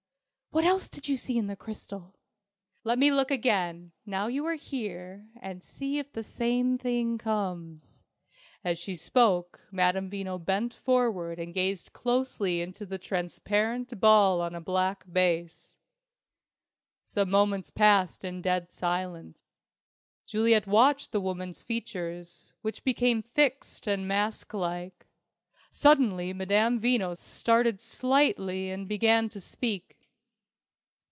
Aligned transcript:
"What 0.53 0.65
else 0.65 0.89
did 0.89 1.07
you 1.07 1.15
see 1.15 1.37
in 1.37 1.47
the 1.47 1.55
crystal?" 1.55 2.13
"Let 2.83 2.99
me 2.99 3.09
look 3.09 3.31
again, 3.31 3.93
now 4.05 4.27
you 4.27 4.45
are 4.47 4.55
here, 4.55 5.29
and 5.39 5.63
see 5.63 5.97
if 5.97 6.11
the 6.11 6.25
same 6.25 6.77
thing 6.77 7.17
comes." 7.17 8.05
As 8.61 8.77
she 8.77 8.97
spoke, 8.97 9.61
Madame 9.71 10.09
Veno 10.09 10.37
bent 10.37 10.73
forward 10.73 11.39
and 11.39 11.53
gazed 11.53 11.93
closely 11.93 12.59
into 12.59 12.85
the 12.85 12.97
transparent 12.97 13.97
ball 14.01 14.41
on 14.41 14.53
a 14.53 14.59
black 14.59 15.05
base. 15.09 15.77
Some 17.01 17.29
moments 17.29 17.69
passed 17.69 18.25
in 18.25 18.41
dead 18.41 18.73
silence. 18.73 19.55
Juliet 20.25 20.67
watched 20.67 21.13
the 21.13 21.21
woman's 21.21 21.63
features, 21.63 22.53
which 22.61 22.83
became 22.83 23.21
fixed 23.23 23.87
and 23.87 24.05
masklike. 24.05 25.07
Suddenly 25.69 26.33
Madame 26.33 26.77
Veno 26.77 27.15
started 27.17 27.79
slightly 27.79 28.69
and 28.69 28.85
began 28.85 29.29
to 29.29 29.39
speak. 29.39 29.97